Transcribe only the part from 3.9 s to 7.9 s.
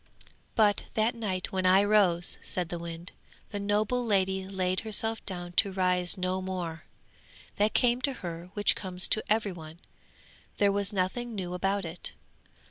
lady laid herself down to rise no more; that